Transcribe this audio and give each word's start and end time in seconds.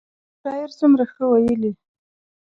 یو 0.03 0.39
شاعر 0.41 0.69
څومره 0.79 1.03
ښه 1.13 1.23
ویلي. 1.27 1.71